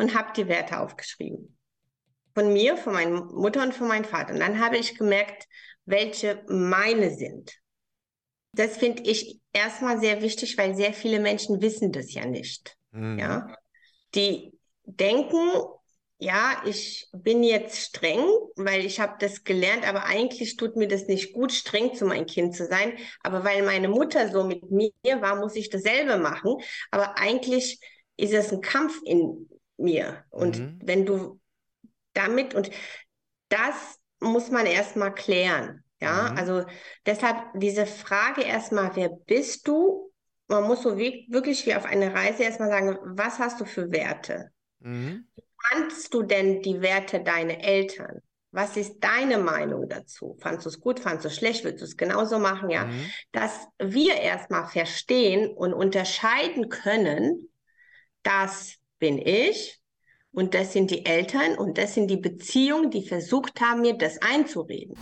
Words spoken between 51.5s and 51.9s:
Würdest du